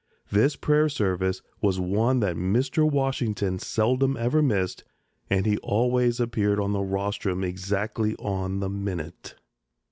This 0.31 0.55
prayer 0.55 0.89
service 0.89 1.43
was 1.61 1.79
one 1.79 2.21
that 2.21 2.35
Mr. 2.35 2.89
Washington 2.89 3.59
seldom 3.59 4.17
ever 4.17 4.41
missed 4.41 4.83
and 5.29 5.45
he 5.45 5.57
always 5.59 6.19
appeared 6.19 6.59
on 6.59 6.73
the 6.73 6.81
rostrum 6.81 7.43
exactly 7.43 8.15
on 8.15 8.61
the 8.61 8.69
minute. 8.71 9.35